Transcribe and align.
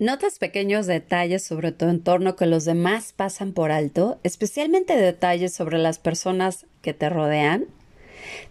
¿Notas 0.00 0.38
pequeños 0.38 0.86
detalles 0.86 1.42
sobre 1.42 1.72
tu 1.72 1.86
entorno 1.86 2.36
que 2.36 2.46
los 2.46 2.64
demás 2.64 3.12
pasan 3.12 3.52
por 3.52 3.72
alto, 3.72 4.20
especialmente 4.22 4.96
detalles 4.96 5.52
sobre 5.52 5.76
las 5.78 5.98
personas 5.98 6.66
que 6.82 6.94
te 6.94 7.08
rodean? 7.08 7.64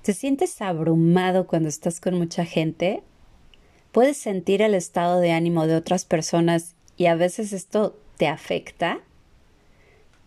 ¿Te 0.01 0.13
sientes 0.13 0.61
abrumado 0.61 1.47
cuando 1.47 1.69
estás 1.69 2.01
con 2.01 2.15
mucha 2.15 2.43
gente? 2.43 3.01
¿Puedes 3.93 4.17
sentir 4.17 4.61
el 4.61 4.73
estado 4.73 5.21
de 5.21 5.31
ánimo 5.31 5.67
de 5.67 5.77
otras 5.77 6.03
personas 6.03 6.75
y 6.97 7.05
a 7.05 7.15
veces 7.15 7.53
esto 7.53 7.97
te 8.17 8.27
afecta? 8.27 8.99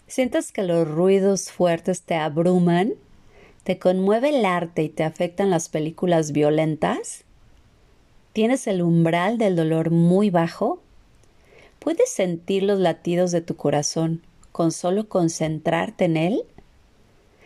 ¿Sientes 0.07 0.53
que 0.53 0.63
los 0.63 0.89
ruidos 0.89 1.53
fuertes 1.53 2.01
te 2.01 2.15
abruman? 2.15 2.95
¿Te 3.63 3.79
conmueve 3.79 4.31
el 4.31 4.47
arte 4.47 4.85
y 4.85 4.89
te 4.89 5.05
afectan 5.05 5.51
las 5.51 5.69
películas 5.69 6.33
violentas? 6.33 7.25
¿Tienes 8.33 8.67
el 8.67 8.81
umbral 8.81 9.37
del 9.37 9.55
dolor 9.55 9.91
muy 9.91 10.31
bajo? 10.31 10.81
¿Puedes 11.81 12.11
sentir 12.11 12.63
los 12.63 12.79
latidos 12.79 13.33
de 13.33 13.41
tu 13.41 13.57
corazón 13.57 14.21
con 14.53 14.71
solo 14.71 15.09
concentrarte 15.09 16.05
en 16.05 16.19
él? 16.19 16.43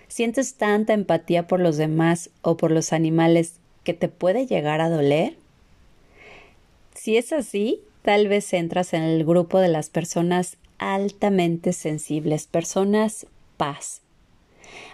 ¿Sientes 0.08 0.54
tanta 0.54 0.92
empatía 0.92 1.46
por 1.46 1.60
los 1.60 1.76
demás 1.76 2.30
o 2.42 2.56
por 2.56 2.72
los 2.72 2.92
animales 2.92 3.54
que 3.84 3.94
te 3.94 4.08
puede 4.08 4.46
llegar 4.46 4.80
a 4.80 4.90
doler? 4.90 5.36
Si 6.94 7.16
es 7.16 7.32
así, 7.32 7.80
tal 8.02 8.26
vez 8.26 8.52
entras 8.52 8.92
en 8.92 9.02
el 9.02 9.24
grupo 9.24 9.60
de 9.60 9.68
las 9.68 9.88
personas 9.88 10.56
altamente 10.78 11.72
sensibles, 11.72 12.48
personas 12.48 13.26
paz. 13.56 14.02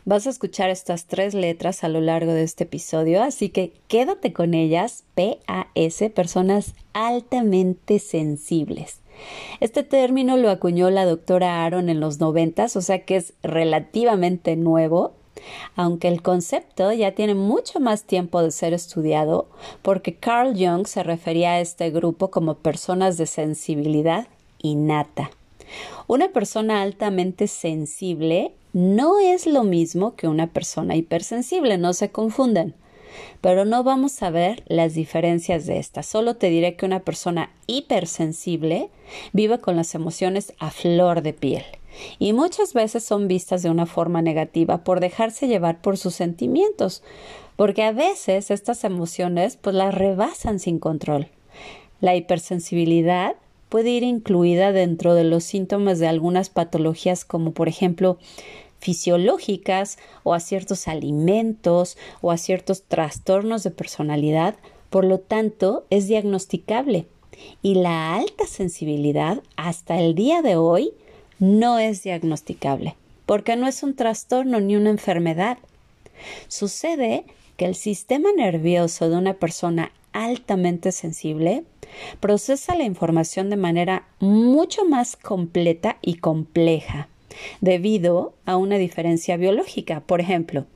Vas 0.05 0.27
a 0.27 0.31
escuchar 0.31 0.69
estas 0.69 1.07
tres 1.07 1.33
letras 1.33 1.83
a 1.83 1.89
lo 1.89 2.03
largo 2.03 2.35
de 2.35 2.43
este 2.43 2.65
episodio, 2.65 3.23
así 3.23 3.49
que 3.49 3.73
quédate 3.89 4.35
con 4.35 4.53
ellas, 4.53 5.05
P-A-S, 5.15 6.11
personas 6.11 6.75
altamente 6.93 7.99
sensibles. 8.01 9.00
Este 9.61 9.83
término 9.83 10.37
lo 10.37 10.51
acuñó 10.51 10.91
la 10.91 11.05
doctora 11.05 11.65
Aaron 11.65 11.89
en 11.89 12.01
los 12.01 12.21
noventas, 12.21 12.77
o 12.77 12.83
sea 12.83 13.05
que 13.05 13.17
es 13.17 13.35
relativamente 13.43 14.57
nuevo, 14.57 15.13
aunque 15.77 16.09
el 16.09 16.23
concepto 16.23 16.93
ya 16.93 17.13
tiene 17.13 17.35
mucho 17.35 17.81
más 17.81 18.05
tiempo 18.05 18.43
de 18.43 18.51
ser 18.51 18.73
estudiado, 18.75 19.49
porque 19.83 20.15
Carl 20.15 20.55
Jung 20.57 20.87
se 20.87 21.03
refería 21.03 21.53
a 21.53 21.61
este 21.61 21.91
grupo 21.91 22.31
como 22.31 22.57
personas 22.57 23.17
de 23.17 23.27
sensibilidad 23.27 24.29
innata. 24.59 25.31
Una 26.07 26.29
persona 26.29 26.83
altamente 26.83 27.47
sensible 27.47 28.53
no 28.73 29.19
es 29.19 29.47
lo 29.47 29.65
mismo 29.65 30.15
que 30.17 30.29
una 30.29 30.47
persona 30.47 30.97
hipersensible, 30.97 31.79
no 31.79 31.93
se 31.93 32.11
confundan 32.11 32.75
pero 33.41 33.65
no 33.65 33.83
vamos 33.83 34.23
a 34.23 34.31
ver 34.31 34.63
las 34.67 34.95
diferencias 34.95 35.67
de 35.67 35.79
estas. 35.79 36.07
Solo 36.07 36.37
te 36.37 36.51
diré 36.51 36.77
que 36.77 36.87
una 36.87 37.01
persona 37.01 37.51
hipersensible 37.67 38.91
vive 39.33 39.59
con 39.59 39.77
las 39.77 39.95
emociones 39.95 40.53
a 40.59 40.71
flor 40.71 41.23
de 41.23 41.33
piel 41.33 41.65
y 42.19 42.33
muchas 42.33 42.75
veces 42.75 43.05
son 43.05 43.29
vistas 43.29 43.63
de 43.63 43.71
una 43.71 43.87
forma 43.87 44.23
negativa 44.23 44.85
por 44.85 45.01
dejarse 45.01 45.49
llevar 45.49 45.81
por 45.81 45.97
sus 45.97 46.15
sentimientos, 46.15 47.03
porque 47.57 47.83
a 47.83 47.93
veces 47.93 48.51
estas 48.51 48.85
emociones 48.85 49.57
pues 49.57 49.75
las 49.75 49.95
rebasan 49.95 50.59
sin 50.59 50.79
control. 50.79 51.29
La 52.01 52.17
hipersensibilidad 52.17 53.37
puede 53.69 53.91
ir 53.91 54.03
incluida 54.03 54.73
dentro 54.73 55.15
de 55.15 55.25
los 55.25 55.45
síntomas 55.45 55.99
de 55.99 56.09
algunas 56.09 56.51
patologías 56.51 57.25
como 57.25 57.53
por 57.53 57.69
ejemplo 57.69 58.19
fisiológicas 58.81 59.99
o 60.25 60.35
a 60.35 60.41
ciertos 60.41 60.89
alimentos 60.89 61.97
o 62.21 62.31
a 62.31 62.39
ciertos 62.39 62.83
trastornos 62.83 63.63
de 63.63 63.71
personalidad, 63.71 64.57
por 64.89 65.05
lo 65.05 65.21
tanto 65.21 65.85
es 65.91 66.09
diagnosticable. 66.09 67.07
Y 67.63 67.77
la 67.77 68.15
alta 68.17 68.47
sensibilidad 68.47 69.43
hasta 69.57 69.99
el 69.99 70.15
día 70.15 70.43
de 70.43 70.57
hoy 70.57 70.93
no 71.39 71.79
es 71.79 72.03
diagnosticable, 72.03 72.97
porque 73.25 73.57
no 73.57 73.67
es 73.67 73.83
un 73.83 73.95
trastorno 73.95 74.61
ni 74.61 74.77
una 74.77 74.91
enfermedad. 74.91 75.59
Sucede 76.49 77.25
que 77.57 77.65
el 77.67 77.75
sistema 77.75 78.31
nervioso 78.33 79.09
de 79.09 79.17
una 79.17 79.35
persona 79.35 79.93
altamente 80.13 80.93
sensible 80.93 81.65
procesa 82.21 82.75
la 82.75 82.85
información 82.85 83.51
de 83.51 83.57
manera 83.57 84.07
mucho 84.19 84.85
más 84.85 85.17
completa 85.17 85.99
y 86.03 86.17
compleja 86.17 87.10
debido 87.61 88.35
a 88.47 88.57
una 88.57 88.77
diferencia 88.77 89.37
biológica. 89.37 90.01
Por 90.01 90.21
ejemplo, 90.21 90.67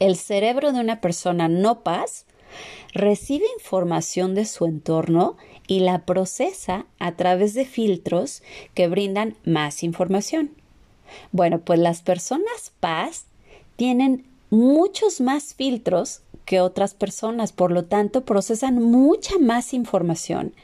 el 0.00 0.16
cerebro 0.16 0.72
de 0.72 0.80
una 0.80 1.00
persona 1.00 1.48
no 1.48 1.80
paz 1.80 2.26
recibe 2.92 3.44
información 3.56 4.34
de 4.34 4.44
su 4.44 4.66
entorno 4.66 5.36
y 5.66 5.80
la 5.80 6.04
procesa 6.04 6.86
a 6.98 7.12
través 7.12 7.54
de 7.54 7.64
filtros 7.64 8.42
que 8.74 8.88
brindan 8.88 9.36
más 9.44 9.82
información. 9.82 10.50
Bueno, 11.32 11.60
pues 11.60 11.78
las 11.78 12.02
personas 12.02 12.72
paz 12.80 13.24
tienen 13.76 14.24
muchos 14.50 15.20
más 15.20 15.54
filtros 15.54 16.20
que 16.44 16.60
otras 16.60 16.94
personas, 16.94 17.52
por 17.52 17.70
lo 17.72 17.84
tanto 17.84 18.24
procesan 18.24 18.82
mucha 18.82 19.38
más 19.38 19.72
información 19.72 20.54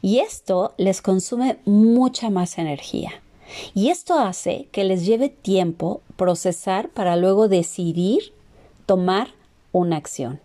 y 0.00 0.20
esto 0.20 0.74
les 0.76 1.02
consume 1.02 1.58
mucha 1.64 2.30
más 2.30 2.58
energía. 2.58 3.23
Y 3.74 3.90
esto 3.90 4.18
hace 4.18 4.68
que 4.72 4.84
les 4.84 5.06
lleve 5.06 5.28
tiempo 5.28 6.00
procesar 6.16 6.88
para 6.90 7.16
luego 7.16 7.48
decidir 7.48 8.32
tomar 8.86 9.28
una 9.72 9.96
acción. 9.96 10.40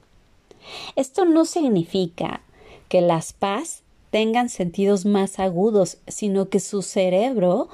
Esto 0.96 1.26
no 1.26 1.46
significa 1.46 2.42
que 2.88 3.02
las 3.02 3.34
paz 3.34 3.84
tengan 4.12 4.50
sentidos 4.50 5.06
más 5.06 5.40
agudos, 5.40 5.98
sino 6.08 6.50
que 6.50 6.60
su 6.60 6.82
cerebro 6.82 7.70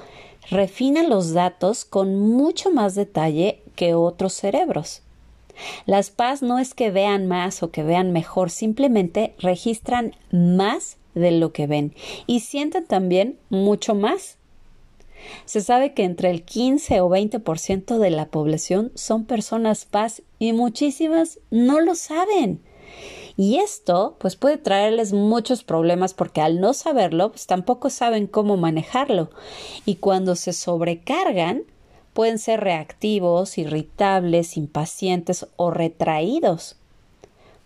refina 0.50 1.02
los 1.02 1.32
datos 1.32 1.84
con 1.84 2.18
mucho 2.18 2.70
más 2.70 2.94
detalle 2.94 3.60
que 3.74 3.94
otros 3.94 4.34
cerebros. 4.34 5.02
Las 5.86 6.10
paz 6.10 6.42
no 6.42 6.58
es 6.58 6.74
que 6.74 6.90
vean 6.90 7.26
más 7.26 7.62
o 7.62 7.70
que 7.70 7.82
vean 7.82 8.12
mejor, 8.12 8.50
simplemente 8.50 9.34
registran 9.38 10.14
más 10.30 10.98
de 11.14 11.30
lo 11.30 11.52
que 11.52 11.66
ven 11.66 11.94
y 12.26 12.40
sienten 12.40 12.86
también 12.86 13.38
mucho 13.48 13.94
más 13.94 14.36
se 15.44 15.60
sabe 15.60 15.94
que 15.94 16.04
entre 16.04 16.30
el 16.30 16.44
15 16.44 17.00
o 17.00 17.08
20% 17.08 17.98
de 17.98 18.10
la 18.10 18.26
población 18.26 18.92
son 18.94 19.24
personas 19.24 19.84
paz 19.84 20.22
y 20.38 20.52
muchísimas 20.52 21.38
no 21.50 21.80
lo 21.80 21.94
saben. 21.94 22.62
Y 23.36 23.56
esto 23.56 24.16
pues 24.18 24.36
puede 24.36 24.56
traerles 24.56 25.12
muchos 25.12 25.62
problemas 25.62 26.14
porque 26.14 26.40
al 26.40 26.60
no 26.60 26.72
saberlo 26.72 27.30
pues 27.32 27.46
tampoco 27.46 27.90
saben 27.90 28.26
cómo 28.26 28.56
manejarlo 28.56 29.30
y 29.84 29.96
cuando 29.96 30.36
se 30.36 30.52
sobrecargan 30.52 31.64
pueden 32.14 32.38
ser 32.38 32.60
reactivos, 32.60 33.58
irritables, 33.58 34.56
impacientes 34.56 35.46
o 35.56 35.70
retraídos. 35.70 36.76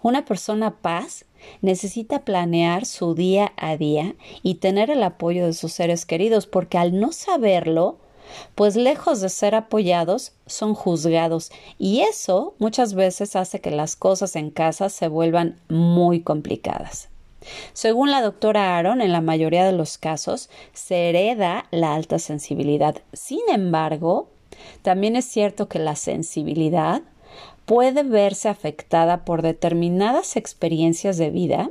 Una 0.02 0.24
persona 0.24 0.76
paz 0.76 1.26
necesita 1.60 2.24
planear 2.24 2.86
su 2.86 3.14
día 3.14 3.52
a 3.56 3.76
día 3.76 4.14
y 4.42 4.56
tener 4.56 4.90
el 4.90 5.02
apoyo 5.02 5.46
de 5.46 5.52
sus 5.52 5.72
seres 5.72 6.06
queridos, 6.06 6.46
porque 6.46 6.78
al 6.78 6.98
no 6.98 7.12
saberlo, 7.12 7.98
pues 8.54 8.76
lejos 8.76 9.20
de 9.20 9.28
ser 9.28 9.54
apoyados, 9.54 10.32
son 10.46 10.74
juzgados 10.74 11.50
y 11.78 12.00
eso 12.00 12.54
muchas 12.58 12.94
veces 12.94 13.36
hace 13.36 13.60
que 13.60 13.70
las 13.70 13.96
cosas 13.96 14.36
en 14.36 14.50
casa 14.50 14.88
se 14.88 15.08
vuelvan 15.08 15.60
muy 15.68 16.22
complicadas. 16.22 17.08
Según 17.72 18.10
la 18.10 18.22
doctora 18.22 18.76
Aaron, 18.76 19.00
en 19.00 19.12
la 19.12 19.20
mayoría 19.20 19.64
de 19.64 19.72
los 19.72 19.98
casos 19.98 20.50
se 20.72 21.08
hereda 21.08 21.66
la 21.70 21.94
alta 21.94 22.18
sensibilidad. 22.18 23.02
Sin 23.12 23.40
embargo, 23.48 24.28
también 24.82 25.16
es 25.16 25.24
cierto 25.24 25.68
que 25.68 25.78
la 25.78 25.96
sensibilidad 25.96 27.02
puede 27.70 28.02
verse 28.02 28.48
afectada 28.48 29.24
por 29.24 29.42
determinadas 29.42 30.34
experiencias 30.34 31.18
de 31.18 31.30
vida 31.30 31.70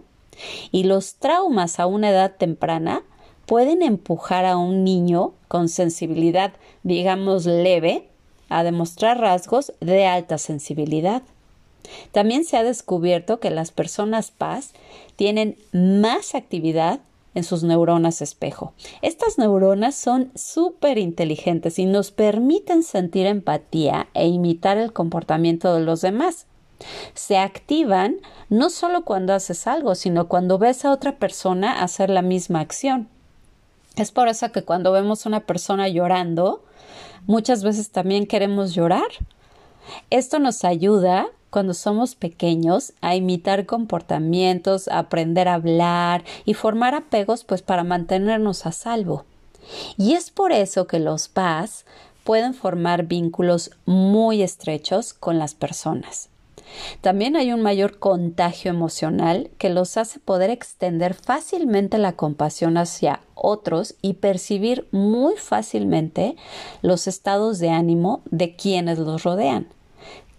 y 0.72 0.86
los 0.86 1.16
traumas 1.16 1.78
a 1.78 1.88
una 1.88 2.12
edad 2.12 2.38
temprana 2.38 3.04
pueden 3.46 3.82
empujar 3.82 4.46
a 4.46 4.56
un 4.56 4.86
niño 4.86 5.34
con 5.50 5.68
sensibilidad, 5.68 6.54
digamos, 6.84 7.46
leve, 7.46 8.08
a 8.48 8.64
demostrar 8.64 9.20
rasgos 9.20 9.74
de 9.82 10.06
alta 10.06 10.38
sensibilidad. 10.38 11.22
También 12.14 12.46
se 12.46 12.56
ha 12.56 12.64
descubierto 12.64 13.42
que 13.42 13.50
las 13.50 13.72
personas 13.72 14.32
paz 14.32 14.72
tienen 15.18 15.58
más 15.74 16.34
actividad 16.34 17.02
en 17.36 17.44
sus 17.44 17.64
neuronas 17.64 18.22
espejo. 18.22 18.74
Estas 19.02 19.38
neuronas 19.38 19.96
son 19.96 20.32
súper 20.36 20.98
inteligentes 20.98 21.80
y 21.80 21.86
nos 21.86 22.12
permiten 22.12 22.84
sentir 22.84 23.26
empatía 23.26 24.08
e 24.14 24.28
imitar 24.28 24.78
el 24.78 24.94
comportamiento 24.94 25.74
de 25.74 25.82
los 25.82 26.02
demás. 26.02 26.48
Se 27.14 27.38
activan 27.38 28.18
no 28.50 28.70
solo 28.70 29.04
cuando 29.04 29.34
haces 29.34 29.68
algo, 29.68 29.96
sino 29.96 30.28
cuando 30.28 30.58
ves 30.58 30.86
a 30.86 30.92
otra 30.92 31.18
persona 31.18 31.84
hacer 31.84 32.10
la 32.10 32.22
misma 32.22 32.62
acción. 32.62 33.10
Es 33.96 34.12
por 34.12 34.28
eso 34.30 34.52
que 34.52 34.64
cuando 34.64 34.92
vemos 34.92 35.26
a 35.26 35.30
una 35.30 35.42
persona 35.42 35.90
llorando, 35.90 36.64
muchas 37.28 37.64
veces 37.64 37.90
también 37.92 38.28
queremos 38.28 38.74
llorar. 38.74 39.08
Esto 40.10 40.40
nos 40.40 40.64
ayuda 40.64 41.28
cuando 41.50 41.74
somos 41.74 42.16
pequeños 42.16 42.94
a 43.02 43.16
imitar 43.16 43.66
comportamientos, 43.66 44.88
aprender 44.88 45.48
a 45.48 45.56
hablar 45.56 46.24
y 46.46 46.54
formar 46.54 46.96
apegos 46.96 47.44
pues 47.44 47.62
para 47.62 47.84
mantenernos 47.84 48.66
a 48.66 48.72
salvo. 48.72 49.26
Y 49.98 50.14
es 50.14 50.32
por 50.32 50.52
eso 50.52 50.88
que 50.88 51.00
los 51.00 51.28
PAS 51.28 51.86
pueden 52.24 52.54
formar 52.54 53.04
vínculos 53.04 53.72
muy 53.86 54.42
estrechos 54.42 55.14
con 55.14 55.40
las 55.40 55.56
personas. 55.56 56.30
También 57.02 57.36
hay 57.36 57.52
un 57.52 57.62
mayor 57.62 57.98
contagio 57.98 58.70
emocional 58.70 59.50
que 59.58 59.70
los 59.70 59.98
hace 59.98 60.20
poder 60.20 60.50
extender 60.50 61.14
fácilmente 61.14 61.98
la 61.98 62.14
compasión 62.14 62.78
hacia 62.78 63.22
otros 63.34 63.96
y 64.02 64.16
percibir 64.16 64.88
muy 64.92 65.36
fácilmente 65.36 66.36
los 66.82 67.08
estados 67.08 67.60
de 67.60 67.70
ánimo 67.70 68.22
de 68.30 68.56
quienes 68.56 69.00
los 69.00 69.24
rodean. 69.24 69.68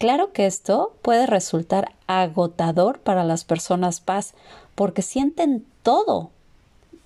Claro 0.01 0.33
que 0.33 0.47
esto 0.47 0.95
puede 1.03 1.27
resultar 1.27 1.93
agotador 2.07 3.01
para 3.01 3.23
las 3.23 3.45
personas 3.45 4.01
paz 4.01 4.33
porque 4.75 5.03
sienten 5.03 5.67
todo, 5.83 6.31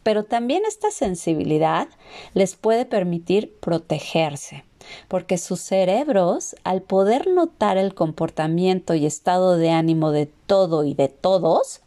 pero 0.05 0.23
también 0.23 0.63
esta 0.65 0.93
sensibilidad 0.93 1.89
les 2.35 2.55
puede 2.55 2.87
permitir 2.87 3.53
protegerse, 3.59 4.63
porque 5.09 5.39
sus 5.39 5.59
cerebros, 5.59 6.55
al 6.63 6.83
poder 6.83 7.27
notar 7.27 7.79
el 7.79 7.97
comportamiento 7.97 8.95
y 8.95 9.07
estado 9.07 9.57
de 9.57 9.71
ánimo 9.71 10.13
de 10.13 10.31
todo 10.47 10.85
y 10.85 10.95
de 10.95 11.09
todos, 11.09 11.81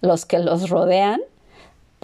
los 0.00 0.26
que 0.26 0.40
los 0.40 0.68
rodean, 0.68 1.20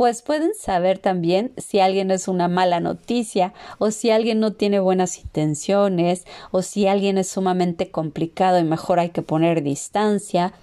pues 0.00 0.22
pueden 0.22 0.54
saber 0.54 0.98
también 0.98 1.52
si 1.58 1.78
alguien 1.78 2.10
es 2.10 2.26
una 2.26 2.48
mala 2.48 2.80
noticia 2.80 3.52
o 3.76 3.90
si 3.90 4.10
alguien 4.10 4.40
no 4.40 4.54
tiene 4.54 4.80
buenas 4.80 5.18
intenciones 5.18 6.24
o 6.52 6.62
si 6.62 6.86
alguien 6.86 7.18
es 7.18 7.28
sumamente 7.28 7.90
complicado 7.90 8.58
y 8.58 8.64
mejor 8.64 8.98
hay 8.98 9.10
que 9.10 9.20
poner 9.20 9.62
distancia. 9.62 10.54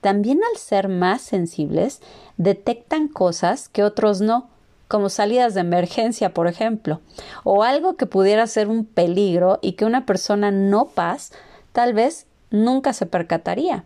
También 0.00 0.40
al 0.50 0.58
ser 0.58 0.88
más 0.88 1.22
sensibles, 1.22 2.00
detectan 2.36 3.06
cosas 3.06 3.68
que 3.68 3.84
otros 3.84 4.20
no, 4.20 4.48
como 4.88 5.08
salidas 5.08 5.54
de 5.54 5.60
emergencia, 5.60 6.34
por 6.34 6.48
ejemplo, 6.48 7.00
o 7.44 7.62
algo 7.62 7.94
que 7.94 8.06
pudiera 8.06 8.44
ser 8.48 8.66
un 8.66 8.86
peligro 8.86 9.60
y 9.62 9.74
que 9.74 9.84
una 9.84 10.04
persona 10.04 10.50
no 10.50 10.86
paz 10.86 11.30
tal 11.70 11.94
vez 11.94 12.26
nunca 12.50 12.92
se 12.92 13.06
percataría. 13.06 13.84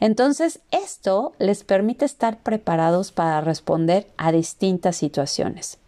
Entonces, 0.00 0.60
esto 0.70 1.32
les 1.38 1.64
permite 1.64 2.04
estar 2.04 2.38
preparados 2.38 3.12
para 3.12 3.40
responder 3.40 4.06
a 4.16 4.32
distintas 4.32 4.96
situaciones. 4.96 5.78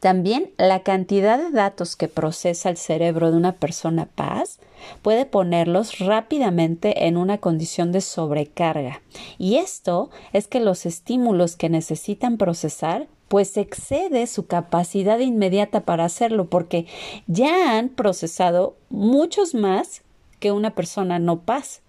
También 0.00 0.50
la 0.58 0.80
cantidad 0.80 1.38
de 1.38 1.50
datos 1.50 1.96
que 1.96 2.08
procesa 2.08 2.68
el 2.68 2.76
cerebro 2.76 3.30
de 3.30 3.36
una 3.36 3.52
persona 3.52 4.06
paz 4.06 4.58
puede 5.02 5.26
ponerlos 5.26 5.98
rápidamente 5.98 7.06
en 7.06 7.16
una 7.16 7.38
condición 7.38 7.92
de 7.92 8.00
sobrecarga. 8.00 9.02
Y 9.38 9.56
esto 9.56 10.10
es 10.32 10.46
que 10.46 10.60
los 10.60 10.86
estímulos 10.86 11.56
que 11.56 11.68
necesitan 11.68 12.36
procesar 12.36 13.08
pues 13.28 13.56
excede 13.56 14.26
su 14.28 14.46
capacidad 14.46 15.18
inmediata 15.18 15.80
para 15.80 16.04
hacerlo 16.04 16.46
porque 16.46 16.86
ya 17.26 17.76
han 17.76 17.88
procesado 17.88 18.76
muchos 18.88 19.54
más 19.54 20.02
que 20.38 20.52
una 20.52 20.74
persona 20.74 21.18
no 21.18 21.40
paz. 21.40 21.80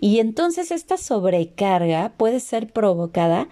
Y 0.00 0.20
entonces 0.20 0.70
esta 0.70 0.96
sobrecarga 0.96 2.12
puede 2.16 2.40
ser 2.40 2.72
provocada 2.72 3.48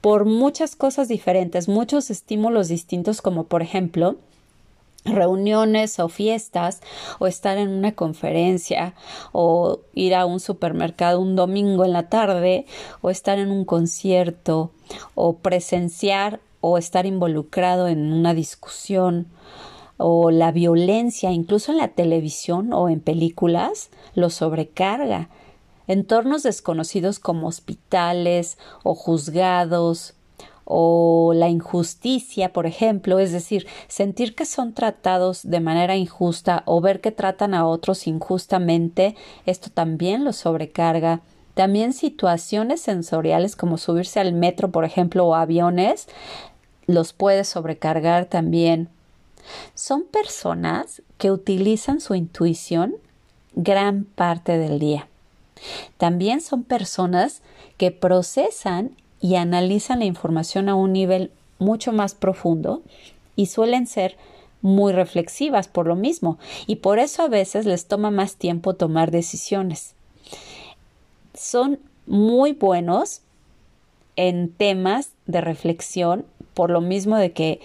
por 0.00 0.26
muchas 0.26 0.76
cosas 0.76 1.08
diferentes, 1.08 1.68
muchos 1.68 2.10
estímulos 2.10 2.68
distintos, 2.68 3.22
como 3.22 3.44
por 3.44 3.62
ejemplo 3.62 4.16
reuniones 5.04 5.98
o 5.98 6.08
fiestas 6.08 6.80
o 7.18 7.26
estar 7.26 7.58
en 7.58 7.68
una 7.68 7.92
conferencia 7.92 8.94
o 9.32 9.80
ir 9.94 10.14
a 10.14 10.26
un 10.26 10.40
supermercado 10.40 11.20
un 11.20 11.36
domingo 11.36 11.84
en 11.84 11.92
la 11.92 12.08
tarde 12.08 12.66
o 13.02 13.10
estar 13.10 13.38
en 13.38 13.50
un 13.50 13.64
concierto 13.64 14.70
o 15.14 15.36
presenciar 15.36 16.40
o 16.60 16.78
estar 16.78 17.04
involucrado 17.06 17.88
en 17.88 18.12
una 18.12 18.32
discusión 18.32 19.26
o 19.98 20.30
la 20.30 20.52
violencia 20.52 21.30
incluso 21.30 21.72
en 21.72 21.78
la 21.78 21.88
televisión 21.88 22.72
o 22.72 22.88
en 22.88 23.00
películas 23.00 23.90
lo 24.14 24.30
sobrecarga 24.30 25.28
entornos 25.86 26.42
desconocidos 26.42 27.18
como 27.18 27.48
hospitales 27.48 28.58
o 28.82 28.94
juzgados 28.94 30.14
o 30.64 31.32
la 31.34 31.48
injusticia, 31.48 32.52
por 32.52 32.66
ejemplo, 32.66 33.18
es 33.18 33.32
decir, 33.32 33.66
sentir 33.88 34.34
que 34.34 34.46
son 34.46 34.72
tratados 34.72 35.42
de 35.42 35.60
manera 35.60 35.96
injusta 35.96 36.62
o 36.66 36.80
ver 36.80 37.00
que 37.00 37.12
tratan 37.12 37.54
a 37.54 37.66
otros 37.66 38.06
injustamente, 38.06 39.14
esto 39.46 39.70
también 39.70 40.24
los 40.24 40.36
sobrecarga. 40.36 41.20
También 41.54 41.92
situaciones 41.92 42.80
sensoriales 42.80 43.54
como 43.54 43.78
subirse 43.78 44.18
al 44.18 44.32
metro, 44.32 44.72
por 44.72 44.84
ejemplo, 44.84 45.24
o 45.26 45.34
aviones, 45.34 46.08
los 46.86 47.12
puede 47.12 47.44
sobrecargar 47.44 48.24
también. 48.24 48.88
Son 49.74 50.02
personas 50.04 51.02
que 51.16 51.30
utilizan 51.30 52.00
su 52.00 52.14
intuición 52.14 52.96
gran 53.54 54.04
parte 54.04 54.58
del 54.58 54.80
día. 54.80 55.06
También 55.98 56.40
son 56.40 56.64
personas 56.64 57.42
que 57.76 57.90
procesan 57.90 58.96
y 59.20 59.36
analizan 59.36 60.00
la 60.00 60.04
información 60.04 60.68
a 60.68 60.74
un 60.74 60.92
nivel 60.92 61.30
mucho 61.58 61.92
más 61.92 62.14
profundo 62.14 62.82
y 63.36 63.46
suelen 63.46 63.86
ser 63.86 64.16
muy 64.60 64.92
reflexivas 64.92 65.68
por 65.68 65.86
lo 65.86 65.94
mismo 65.94 66.38
y 66.66 66.76
por 66.76 66.98
eso 66.98 67.22
a 67.22 67.28
veces 67.28 67.66
les 67.66 67.86
toma 67.86 68.10
más 68.10 68.36
tiempo 68.36 68.74
tomar 68.74 69.10
decisiones. 69.10 69.94
Son 71.34 71.78
muy 72.06 72.52
buenos 72.52 73.20
en 74.16 74.50
temas 74.50 75.10
de 75.26 75.40
reflexión 75.40 76.24
por 76.54 76.70
lo 76.70 76.80
mismo 76.80 77.16
de 77.16 77.32
que 77.32 77.60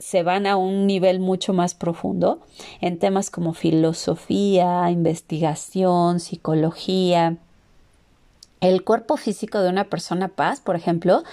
se 0.00 0.22
van 0.22 0.46
a 0.46 0.56
un 0.56 0.86
nivel 0.86 1.20
mucho 1.20 1.52
más 1.52 1.74
profundo 1.74 2.40
en 2.80 2.98
temas 2.98 3.30
como 3.30 3.52
filosofía, 3.52 4.90
investigación, 4.90 6.18
psicología, 6.20 7.36
el 8.60 8.84
cuerpo 8.84 9.16
físico 9.16 9.60
de 9.60 9.70
una 9.70 9.84
persona 9.84 10.28
paz, 10.28 10.60
por 10.60 10.76
ejemplo, 10.76 11.24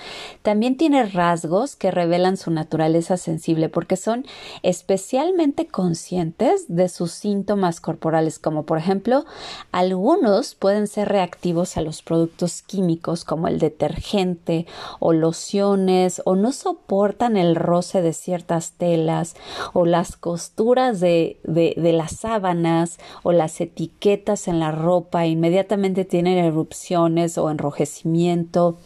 también 0.43 0.77
tiene 0.77 1.05
rasgos 1.05 1.75
que 1.75 1.91
revelan 1.91 2.37
su 2.37 2.51
naturaleza 2.51 3.17
sensible 3.17 3.67
porque 3.67 3.97
son 3.97 4.25
especialmente 4.63 5.67
conscientes 5.67 6.65
de 6.69 6.87
sus 6.87 7.11
síntomas 7.11 7.81
corporales, 7.81 8.39
como 8.39 8.63
por 8.63 8.77
ejemplo, 8.77 9.25
algunos 9.73 10.55
pueden 10.55 10.87
ser 10.87 11.09
reactivos 11.09 11.75
a 11.75 11.81
los 11.81 12.01
productos 12.01 12.61
químicos 12.61 13.25
como 13.25 13.49
el 13.49 13.59
detergente 13.59 14.65
o 14.99 15.11
lociones 15.11 16.21
o 16.23 16.35
no 16.35 16.53
soportan 16.53 17.35
el 17.35 17.55
roce 17.55 18.01
de 18.01 18.13
ciertas 18.13 18.71
telas 18.71 19.35
o 19.73 19.85
las 19.85 20.15
costuras 20.15 21.01
de, 21.01 21.39
de, 21.43 21.73
de 21.75 21.91
las 21.91 22.13
sábanas 22.17 22.99
o 23.23 23.33
las 23.33 23.59
etiquetas 23.59 24.47
en 24.47 24.59
la 24.59 24.71
ropa, 24.71 25.25
inmediatamente 25.25 26.05
tienen 26.05 26.37
erupciones 26.37 27.16
o 27.37 27.49
enrojecimiento 27.49 28.77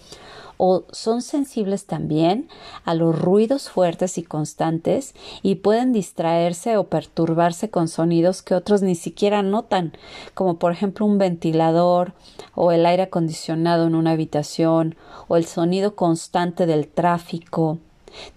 o 0.64 0.84
son 0.92 1.24
sensibles 1.24 1.88
también 1.88 2.48
a 2.86 2.94
los 2.94 3.18
ruidos 3.18 3.68
fuertes 3.68 4.20
y 4.20 4.24
constantes 4.24 5.16
y 5.42 5.56
pueden 5.56 5.92
distraerse 5.92 6.78
o 6.78 6.84
perturbarse 6.84 7.72
con 7.72 7.88
sonidos 7.88 8.44
que 8.44 8.54
otros 8.54 8.84
ni 8.84 8.94
siquiera 8.94 9.42
notan, 9.42 9.94
como 10.36 10.60
por 10.60 10.72
ejemplo 10.72 11.08
un 11.08 11.18
ventilador 11.18 12.14
o 12.54 12.72
el 12.72 12.86
aire 12.86 13.02
acondicionado 13.02 13.88
en 13.88 13.96
una 13.96 14.12
habitación 14.12 14.96
o 15.28 15.36
el 15.36 15.48
sonido 15.48 15.96
constante 15.96 16.68
del 16.68 16.88
tráfico. 16.88 17.80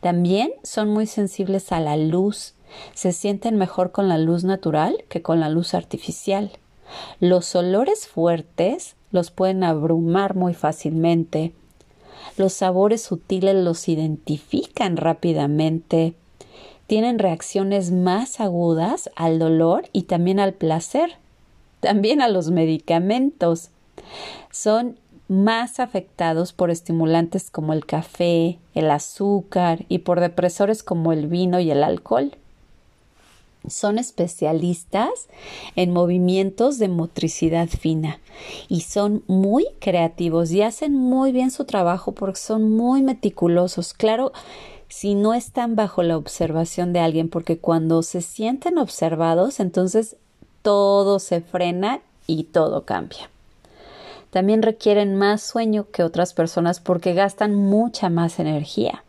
También 0.00 0.50
son 0.62 0.88
muy 0.88 1.06
sensibles 1.06 1.72
a 1.72 1.80
la 1.80 1.98
luz, 1.98 2.54
se 2.94 3.12
sienten 3.12 3.58
mejor 3.58 3.92
con 3.92 4.08
la 4.08 4.16
luz 4.16 4.44
natural 4.44 5.04
que 5.10 5.20
con 5.20 5.40
la 5.40 5.50
luz 5.50 5.74
artificial. 5.74 6.52
Los 7.20 7.54
olores 7.54 8.06
fuertes 8.06 8.96
los 9.14 9.30
pueden 9.30 9.62
abrumar 9.62 10.34
muy 10.34 10.54
fácilmente. 10.54 11.52
Los 12.36 12.52
sabores 12.52 13.00
sutiles 13.00 13.54
los 13.54 13.88
identifican 13.88 14.96
rápidamente. 14.96 16.14
Tienen 16.88 17.20
reacciones 17.20 17.92
más 17.92 18.40
agudas 18.40 19.08
al 19.14 19.38
dolor 19.38 19.84
y 19.92 20.02
también 20.02 20.40
al 20.40 20.52
placer, 20.52 21.12
también 21.78 22.20
a 22.20 22.28
los 22.28 22.50
medicamentos. 22.50 23.70
Son 24.50 24.98
más 25.28 25.78
afectados 25.78 26.52
por 26.52 26.72
estimulantes 26.72 27.52
como 27.52 27.72
el 27.72 27.86
café, 27.86 28.58
el 28.74 28.90
azúcar 28.90 29.84
y 29.88 29.98
por 29.98 30.18
depresores 30.18 30.82
como 30.82 31.12
el 31.12 31.28
vino 31.28 31.60
y 31.60 31.70
el 31.70 31.84
alcohol. 31.84 32.32
Son 33.68 33.98
especialistas 33.98 35.28
en 35.76 35.92
movimientos 35.92 36.78
de 36.78 36.88
motricidad 36.88 37.68
fina 37.68 38.20
y 38.68 38.82
son 38.82 39.22
muy 39.26 39.66
creativos 39.80 40.50
y 40.52 40.62
hacen 40.62 40.94
muy 40.94 41.32
bien 41.32 41.50
su 41.50 41.64
trabajo 41.64 42.12
porque 42.12 42.40
son 42.40 42.70
muy 42.70 43.02
meticulosos. 43.02 43.94
Claro, 43.94 44.32
si 44.88 45.14
no 45.14 45.34
están 45.34 45.76
bajo 45.76 46.02
la 46.02 46.16
observación 46.16 46.92
de 46.92 47.00
alguien, 47.00 47.28
porque 47.28 47.58
cuando 47.58 48.02
se 48.02 48.20
sienten 48.20 48.78
observados, 48.78 49.60
entonces 49.60 50.16
todo 50.62 51.18
se 51.18 51.40
frena 51.40 52.00
y 52.26 52.44
todo 52.44 52.84
cambia. 52.84 53.30
También 54.30 54.62
requieren 54.62 55.16
más 55.16 55.42
sueño 55.42 55.86
que 55.90 56.02
otras 56.02 56.34
personas 56.34 56.80
porque 56.80 57.14
gastan 57.14 57.54
mucha 57.54 58.08
más 58.08 58.38
energía 58.38 59.04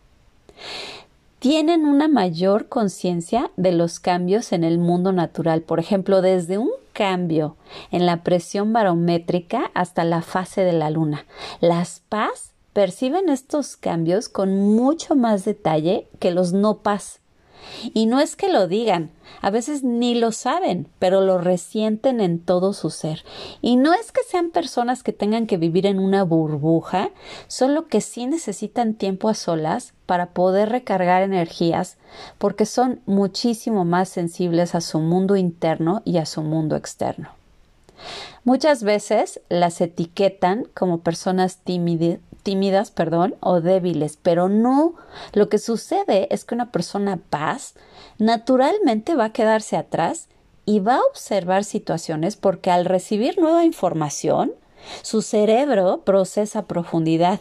tienen 1.46 1.86
una 1.86 2.08
mayor 2.08 2.70
conciencia 2.70 3.52
de 3.56 3.72
los 3.72 4.00
cambios 4.00 4.52
en 4.52 4.64
el 4.64 4.80
mundo 4.80 5.12
natural. 5.12 5.62
Por 5.62 5.80
ejemplo, 5.80 6.24
desde 6.24 6.58
un 6.58 6.72
cambio 6.92 7.56
en 7.92 8.08
la 8.08 8.24
presión 8.24 8.74
barométrica 8.74 9.70
hasta 9.75 10.06
la 10.06 10.24
fase 10.24 10.62
de 10.62 10.74
la 10.74 10.90
luna. 10.90 11.28
Las 11.62 12.02
paz 12.10 12.56
perciben 12.74 13.30
estos 13.30 13.78
cambios 13.78 14.28
con 14.28 14.58
mucho 14.58 15.16
más 15.16 15.46
detalle 15.46 16.08
que 16.18 16.32
los 16.32 16.52
no 16.52 16.80
paz. 16.80 17.20
Y 17.94 18.06
no 18.06 18.20
es 18.20 18.36
que 18.36 18.50
lo 18.50 18.68
digan, 18.68 19.12
a 19.42 19.50
veces 19.50 19.84
ni 19.84 20.16
lo 20.16 20.32
saben, 20.32 20.88
pero 21.00 21.22
lo 21.22 21.38
resienten 21.38 22.22
en 22.22 22.40
todo 22.40 22.74
su 22.74 22.90
ser. 22.90 23.24
Y 23.62 23.76
no 23.76 23.94
es 23.94 24.12
que 24.12 24.22
sean 24.24 24.50
personas 24.50 25.04
que 25.04 25.14
tengan 25.14 25.48
que 25.48 25.58
vivir 25.58 25.86
en 25.86 26.00
una 26.00 26.24
burbuja, 26.24 27.10
solo 27.48 27.88
que 27.88 28.02
sí 28.02 28.26
necesitan 28.26 28.94
tiempo 28.94 29.30
a 29.30 29.34
solas 29.34 29.94
para 30.06 30.28
poder 30.28 30.70
recargar 30.70 31.24
energías, 31.24 31.98
porque 32.38 32.66
son 32.66 33.02
muchísimo 33.06 33.86
más 33.86 34.10
sensibles 34.10 34.76
a 34.76 34.82
su 34.82 35.00
mundo 35.00 35.36
interno 35.36 36.02
y 36.06 36.18
a 36.18 36.26
su 36.26 36.42
mundo 36.42 36.76
externo. 36.76 37.30
Muchas 38.44 38.84
veces 38.84 39.42
las 39.50 39.82
etiquetan 39.82 40.68
como 40.76 41.00
personas 41.00 41.58
tímidas, 41.58 42.20
tímidas, 42.46 42.92
perdón, 42.92 43.36
o 43.40 43.60
débiles, 43.60 44.18
pero 44.22 44.48
no. 44.48 44.94
Lo 45.34 45.50
que 45.50 45.58
sucede 45.58 46.28
es 46.30 46.46
que 46.46 46.54
una 46.54 46.72
persona 46.72 47.18
paz 47.18 47.74
naturalmente 48.20 49.16
va 49.16 49.25
a 49.25 49.34
quedarse 49.34 49.75
atrás 49.75 50.30
y 50.64 50.80
va 50.80 50.98
a 50.98 51.04
observar 51.10 51.64
situaciones 51.64 52.36
porque 52.36 52.70
al 52.70 52.86
recibir 52.86 53.40
nueva 53.40 53.66
información, 53.66 54.54
su 55.02 55.24
cerebro 55.24 56.02
procesa 56.06 56.68
profundidad, 56.68 57.40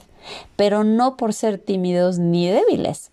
pero 0.56 0.84
no 0.84 1.18
por 1.18 1.34
ser 1.34 1.58
tímidos 1.58 2.18
ni 2.18 2.48
débiles. 2.48 3.10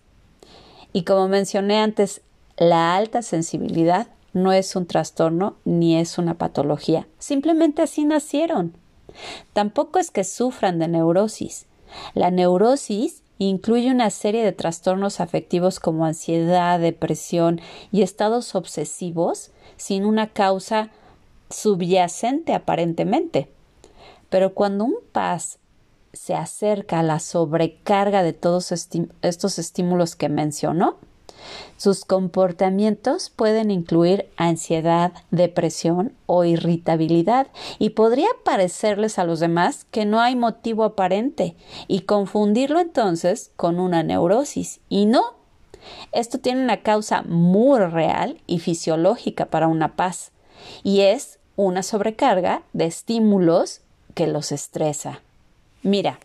Y 0.94 1.04
como 1.04 1.28
mencioné 1.28 1.78
antes, 1.78 2.22
la 2.56 2.96
alta 2.96 3.20
sensibilidad 3.20 4.06
no 4.32 4.54
es 4.54 4.76
un 4.76 4.86
trastorno 4.86 5.56
ni 5.66 5.98
es 5.98 6.16
una 6.16 6.38
patología, 6.38 7.06
simplemente 7.18 7.82
así 7.82 8.06
nacieron. 8.06 8.74
Tampoco 9.52 9.98
es 9.98 10.10
que 10.10 10.24
sufran 10.24 10.78
de 10.78 10.88
neurosis. 10.88 11.66
La 12.14 12.30
neurosis 12.30 13.22
incluye 13.38 13.90
una 13.90 14.10
serie 14.10 14.44
de 14.44 14.52
trastornos 14.52 15.20
afectivos 15.20 15.80
como 15.80 16.04
ansiedad, 16.04 16.78
depresión 16.78 17.60
y 17.90 18.02
estados 18.02 18.54
obsesivos 18.54 19.50
sin 19.76 20.04
una 20.04 20.28
causa 20.28 20.90
subyacente 21.50 22.54
aparentemente. 22.54 23.48
Pero 24.28 24.54
cuando 24.54 24.84
un 24.84 24.96
paz 25.12 25.58
se 26.12 26.34
acerca 26.34 27.00
a 27.00 27.02
la 27.02 27.18
sobrecarga 27.18 28.22
de 28.22 28.32
todos 28.32 28.72
estos 28.72 29.58
estímulos 29.58 30.14
que 30.14 30.28
mencionó, 30.28 30.98
sus 31.76 32.04
comportamientos 32.04 33.30
pueden 33.30 33.70
incluir 33.70 34.28
ansiedad, 34.36 35.12
depresión 35.30 36.12
o 36.26 36.44
irritabilidad 36.44 37.48
y 37.78 37.90
podría 37.90 38.28
parecerles 38.44 39.18
a 39.18 39.24
los 39.24 39.40
demás 39.40 39.86
que 39.90 40.04
no 40.04 40.20
hay 40.20 40.36
motivo 40.36 40.84
aparente 40.84 41.56
y 41.88 42.00
confundirlo 42.02 42.78
entonces 42.78 43.50
con 43.56 43.80
una 43.80 44.02
neurosis. 44.02 44.80
Y 44.88 45.06
no. 45.06 45.22
Esto 46.12 46.38
tiene 46.38 46.62
una 46.62 46.82
causa 46.82 47.22
muy 47.22 47.80
real 47.80 48.40
y 48.46 48.60
fisiológica 48.60 49.46
para 49.46 49.66
una 49.66 49.96
paz 49.96 50.30
y 50.84 51.00
es 51.00 51.38
una 51.56 51.82
sobrecarga 51.82 52.62
de 52.72 52.86
estímulos 52.86 53.80
que 54.14 54.26
los 54.26 54.52
estresa. 54.52 55.20
Mira, 55.82 56.20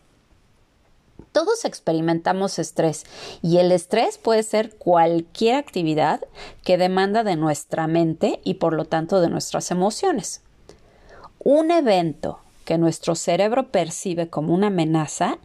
todos 1.38 1.64
experimentamos 1.64 2.58
estrés 2.58 3.04
y 3.42 3.58
el 3.58 3.70
estrés 3.70 4.18
puede 4.18 4.42
ser 4.42 4.74
cualquier 4.74 5.54
actividad 5.54 6.20
que 6.64 6.76
demanda 6.76 7.22
de 7.22 7.36
nuestra 7.36 7.86
mente 7.86 8.40
y 8.42 8.54
por 8.54 8.72
lo 8.72 8.86
tanto 8.86 9.20
de 9.20 9.28
nuestras 9.28 9.70
emociones. 9.70 10.42
Un 11.38 11.70
evento 11.70 12.40
que 12.64 12.76
nuestro 12.76 13.14
cerebro 13.14 13.68
percibe 13.68 14.28
como 14.28 14.52
una 14.52 14.66
amenaza 14.66 15.38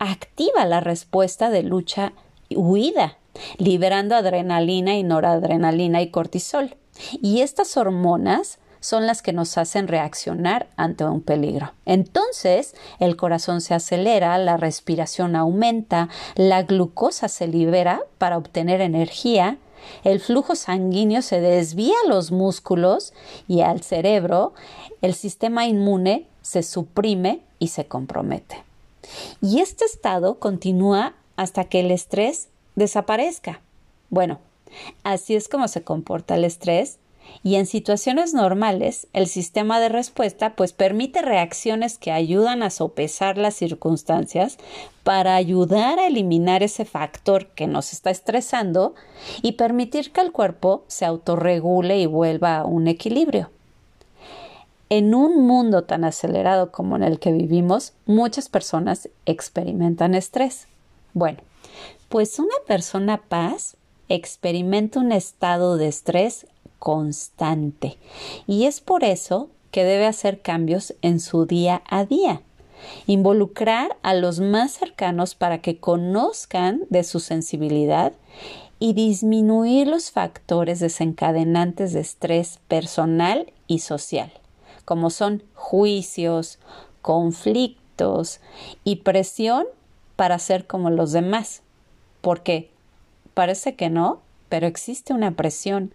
activa 0.00 0.66
la 0.66 0.80
respuesta 0.80 1.48
de 1.48 1.62
lucha 1.62 2.12
y 2.48 2.56
huida, 2.56 3.16
liberando 3.56 4.16
adrenalina 4.16 4.96
y 4.96 5.04
noradrenalina 5.04 6.02
y 6.02 6.10
cortisol. 6.10 6.74
Y 7.22 7.42
estas 7.42 7.76
hormonas 7.76 8.58
son 8.80 9.06
las 9.06 9.22
que 9.22 9.32
nos 9.32 9.58
hacen 9.58 9.88
reaccionar 9.88 10.68
ante 10.76 11.04
un 11.04 11.20
peligro. 11.20 11.72
Entonces, 11.84 12.74
el 12.98 13.16
corazón 13.16 13.60
se 13.60 13.74
acelera, 13.74 14.36
la 14.38 14.56
respiración 14.56 15.36
aumenta, 15.36 16.08
la 16.34 16.62
glucosa 16.62 17.28
se 17.28 17.46
libera 17.46 18.00
para 18.18 18.38
obtener 18.38 18.80
energía, 18.80 19.58
el 20.04 20.20
flujo 20.20 20.54
sanguíneo 20.56 21.22
se 21.22 21.40
desvía 21.40 21.94
a 22.04 22.08
los 22.08 22.32
músculos 22.32 23.12
y 23.46 23.60
al 23.60 23.82
cerebro, 23.82 24.52
el 25.02 25.14
sistema 25.14 25.66
inmune 25.66 26.26
se 26.42 26.62
suprime 26.62 27.40
y 27.58 27.68
se 27.68 27.86
compromete. 27.86 28.64
Y 29.40 29.60
este 29.60 29.84
estado 29.84 30.38
continúa 30.38 31.14
hasta 31.36 31.64
que 31.64 31.80
el 31.80 31.90
estrés 31.90 32.48
desaparezca. 32.74 33.60
Bueno, 34.10 34.38
así 35.04 35.36
es 35.36 35.48
como 35.48 35.68
se 35.68 35.82
comporta 35.82 36.34
el 36.36 36.44
estrés 36.44 36.98
y 37.42 37.54
en 37.54 37.66
situaciones 37.66 38.34
normales, 38.34 39.06
el 39.12 39.28
sistema 39.28 39.78
de 39.78 39.88
respuesta 39.88 40.56
pues 40.56 40.72
permite 40.72 41.22
reacciones 41.22 41.96
que 41.96 42.10
ayudan 42.10 42.62
a 42.62 42.70
sopesar 42.70 43.38
las 43.38 43.54
circunstancias 43.54 44.58
para 45.04 45.36
ayudar 45.36 45.98
a 46.00 46.08
eliminar 46.08 46.62
ese 46.62 46.84
factor 46.84 47.46
que 47.46 47.68
nos 47.68 47.92
está 47.92 48.10
estresando 48.10 48.94
y 49.42 49.52
permitir 49.52 50.12
que 50.12 50.22
el 50.22 50.32
cuerpo 50.32 50.84
se 50.88 51.04
autorregule 51.04 52.00
y 52.00 52.06
vuelva 52.06 52.58
a 52.58 52.64
un 52.64 52.88
equilibrio. 52.88 53.50
En 54.88 55.14
un 55.14 55.46
mundo 55.46 55.84
tan 55.84 56.04
acelerado 56.04 56.70
como 56.70 56.96
en 56.96 57.02
el 57.02 57.18
que 57.18 57.32
vivimos, 57.32 57.92
muchas 58.06 58.48
personas 58.48 59.08
experimentan 59.24 60.14
estrés. 60.14 60.66
Bueno, 61.12 61.38
pues 62.08 62.38
una 62.38 62.54
persona 62.66 63.22
paz 63.28 63.76
experimenta 64.08 65.00
un 65.00 65.12
estado 65.12 65.76
de 65.76 65.88
estrés 65.88 66.46
constante. 66.78 67.98
Y 68.46 68.64
es 68.64 68.80
por 68.80 69.04
eso 69.04 69.50
que 69.70 69.84
debe 69.84 70.06
hacer 70.06 70.40
cambios 70.40 70.94
en 71.02 71.20
su 71.20 71.46
día 71.46 71.82
a 71.88 72.04
día. 72.04 72.40
Involucrar 73.06 73.96
a 74.02 74.14
los 74.14 74.40
más 74.40 74.72
cercanos 74.72 75.34
para 75.34 75.60
que 75.60 75.78
conozcan 75.78 76.82
de 76.90 77.04
su 77.04 77.20
sensibilidad 77.20 78.12
y 78.78 78.92
disminuir 78.92 79.86
los 79.86 80.10
factores 80.10 80.80
desencadenantes 80.80 81.92
de 81.92 82.00
estrés 82.00 82.60
personal 82.68 83.52
y 83.66 83.78
social, 83.78 84.30
como 84.84 85.10
son 85.10 85.42
juicios, 85.54 86.58
conflictos 87.00 88.40
y 88.84 88.96
presión 88.96 89.66
para 90.16 90.38
ser 90.38 90.66
como 90.66 90.90
los 90.90 91.12
demás. 91.12 91.62
Porque 92.20 92.70
parece 93.34 93.76
que 93.76 93.90
no, 93.90 94.20
pero 94.48 94.66
existe 94.66 95.12
una 95.12 95.32
presión 95.32 95.92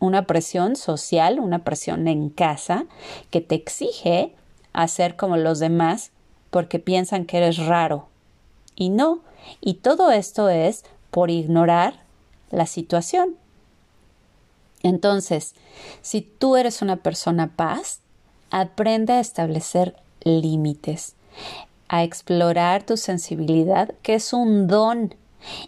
una 0.00 0.26
presión 0.26 0.74
social, 0.74 1.38
una 1.38 1.60
presión 1.60 2.08
en 2.08 2.30
casa 2.30 2.86
que 3.30 3.40
te 3.40 3.54
exige 3.54 4.34
hacer 4.72 5.16
como 5.16 5.36
los 5.36 5.58
demás 5.58 6.10
porque 6.50 6.78
piensan 6.78 7.26
que 7.26 7.36
eres 7.36 7.58
raro. 7.58 8.08
Y 8.74 8.88
no, 8.88 9.20
y 9.60 9.74
todo 9.74 10.10
esto 10.10 10.48
es 10.48 10.84
por 11.10 11.30
ignorar 11.30 12.02
la 12.50 12.66
situación. 12.66 13.36
Entonces, 14.82 15.54
si 16.02 16.22
tú 16.22 16.56
eres 16.56 16.82
una 16.82 16.96
persona 16.96 17.52
paz, 17.54 18.00
aprende 18.50 19.12
a 19.12 19.20
establecer 19.20 19.94
límites, 20.24 21.14
a 21.88 22.02
explorar 22.02 22.84
tu 22.84 22.96
sensibilidad, 22.96 23.92
que 24.02 24.14
es 24.14 24.32
un 24.32 24.66
don 24.66 25.14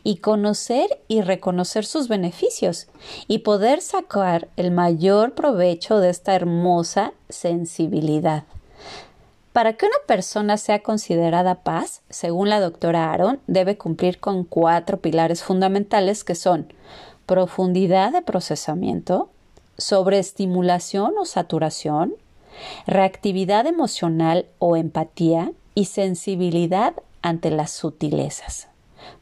y 0.04 0.16
conocer 0.16 1.00
y 1.08 1.22
reconocer 1.22 1.84
sus 1.84 2.08
beneficios 2.08 2.88
y 3.28 3.38
poder 3.38 3.80
sacar 3.80 4.48
el 4.56 4.70
mayor 4.70 5.34
provecho 5.34 5.98
de 5.98 6.10
esta 6.10 6.34
hermosa 6.34 7.12
sensibilidad. 7.28 8.44
Para 9.52 9.74
que 9.74 9.84
una 9.84 9.96
persona 10.06 10.56
sea 10.56 10.82
considerada 10.82 11.56
paz, 11.56 12.02
según 12.08 12.48
la 12.48 12.60
doctora 12.60 13.12
Aaron, 13.12 13.40
debe 13.46 13.76
cumplir 13.76 14.18
con 14.18 14.44
cuatro 14.44 15.00
pilares 15.00 15.42
fundamentales 15.42 16.24
que 16.24 16.34
son 16.34 16.72
profundidad 17.26 18.12
de 18.12 18.22
procesamiento, 18.22 19.28
sobreestimulación 19.76 21.14
o 21.18 21.26
saturación, 21.26 22.14
reactividad 22.86 23.66
emocional 23.66 24.46
o 24.58 24.76
empatía 24.76 25.52
y 25.74 25.86
sensibilidad 25.86 26.94
ante 27.20 27.50
las 27.50 27.70
sutilezas. 27.72 28.71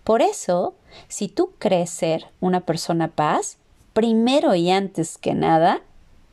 Por 0.05 0.23
eso, 0.23 0.75
si 1.09 1.29
tú 1.29 1.51
crees 1.59 1.91
ser 1.91 2.27
una 2.41 2.61
persona 2.61 3.09
paz, 3.09 3.59
primero 3.93 4.55
y 4.55 4.71
antes 4.71 5.19
que 5.19 5.35
nada, 5.35 5.83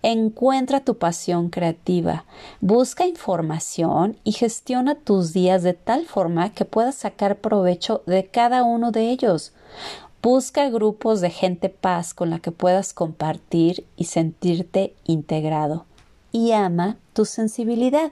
Encuentra 0.01 0.81
tu 0.81 0.97
pasión 0.97 1.49
creativa, 1.49 2.25
busca 2.61 3.05
información 3.05 4.17
y 4.23 4.31
gestiona 4.31 4.95
tus 4.95 5.33
días 5.33 5.63
de 5.63 5.73
tal 5.73 6.05
forma 6.05 6.51
que 6.51 6.65
puedas 6.65 6.95
sacar 6.95 7.37
provecho 7.37 8.03
de 8.05 8.25
cada 8.25 8.63
uno 8.63 8.91
de 8.91 9.09
ellos. 9.09 9.53
Busca 10.21 10.69
grupos 10.69 11.21
de 11.21 11.29
gente 11.29 11.69
paz 11.69 12.13
con 12.15 12.31
la 12.31 12.39
que 12.39 12.51
puedas 12.51 12.93
compartir 12.93 13.85
y 13.95 14.05
sentirte 14.05 14.95
integrado. 15.05 15.85
Y 16.31 16.51
ama 16.51 16.97
tu 17.13 17.25
sensibilidad. 17.25 18.11